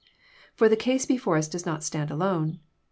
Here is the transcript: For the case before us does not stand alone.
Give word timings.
For 0.55 0.67
the 0.67 0.75
case 0.75 1.05
before 1.05 1.37
us 1.37 1.47
does 1.47 1.63
not 1.67 1.83
stand 1.83 2.09
alone. 2.09 2.57